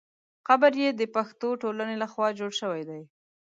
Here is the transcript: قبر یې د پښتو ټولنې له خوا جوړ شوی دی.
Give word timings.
قبر 0.47 0.71
یې 0.81 0.89
د 0.93 1.01
پښتو 1.15 1.49
ټولنې 1.61 1.95
له 2.01 2.07
خوا 2.13 2.27
جوړ 2.39 2.51
شوی 2.61 2.81
دی. 2.89 3.01